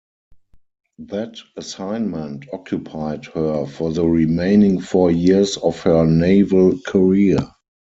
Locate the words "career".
6.79-7.37